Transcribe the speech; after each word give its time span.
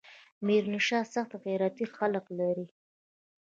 ميرانشاه 0.45 1.05
سخت 1.13 1.31
غيرتي 1.45 1.85
خلق 1.97 2.25
لري. 2.37 2.67